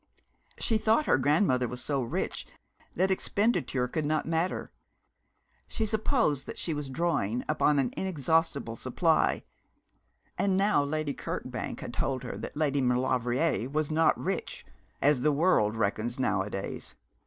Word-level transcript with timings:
She 0.57 0.79
thought 0.79 1.05
her 1.05 1.19
grandmother 1.19 1.67
was 1.67 1.79
so 1.83 2.01
rich 2.01 2.47
that 2.95 3.11
expenditure 3.11 3.87
could 3.87 4.03
not 4.03 4.25
matter. 4.25 4.71
She 5.67 5.85
supposed 5.85 6.47
that 6.47 6.57
she 6.57 6.73
was 6.73 6.89
drawing 6.89 7.45
upon 7.47 7.77
an 7.77 7.91
inexhaustible 7.95 8.75
supply. 8.75 9.43
And 10.39 10.57
now 10.57 10.83
Lady 10.83 11.13
Kirkbank 11.13 11.81
had 11.81 11.93
told 11.93 12.23
her 12.23 12.35
that 12.35 12.57
Lady 12.57 12.81
Maulevrier 12.81 13.69
was 13.69 13.91
not 13.91 14.19
rich, 14.19 14.65
as 15.03 15.21
the 15.21 15.31
world 15.31 15.75
reckons 15.75 16.19
nowadays. 16.19 16.95